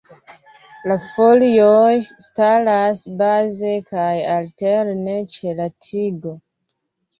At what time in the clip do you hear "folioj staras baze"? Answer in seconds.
1.01-3.75